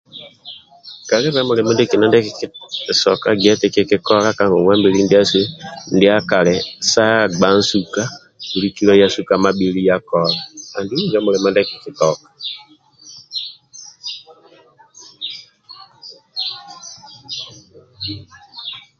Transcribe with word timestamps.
Kalibe 1.09 1.41
mulimo 1.47 1.71
ndiekina 1.73 2.05
ndie 2.07 2.25
kikitoka 2.25 3.29
gia 3.39 3.51
eti 3.55 3.67
kikikola 3.75 4.29
ka 4.37 4.43
ngonguwa 4.47 4.75
mbili 4.79 4.99
ndiasu 5.03 5.39
ndiakali 5.95 6.55
sa 6.91 7.05
gba 7.35 7.49
nsuka 7.57 8.01
buli 8.49 8.67
kilo 8.75 8.93
yasu 9.01 9.19
ka 9.27 9.35
mabhili 9.43 9.81
ya 9.89 9.97
kola 10.09 10.37
andulu 10.75 10.99
injo 11.03 11.19
mulimo 11.25 11.47
ndie 11.49 11.67
kikitoka. 11.69 12.23